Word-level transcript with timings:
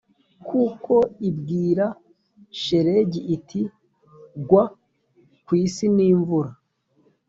kuko 0.47 0.93
ibwira 1.29 1.85
shelegi 2.61 3.21
iti 3.35 3.61
gwa 4.47 4.63
ku 5.45 5.51
isi 5.65 5.85
n 5.95 5.97
imvura 6.09 6.51